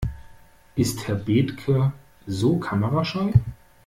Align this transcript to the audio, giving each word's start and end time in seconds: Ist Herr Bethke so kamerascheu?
Ist 0.75 1.07
Herr 1.07 1.13
Bethke 1.13 1.93
so 2.25 2.57
kamerascheu? 2.57 3.33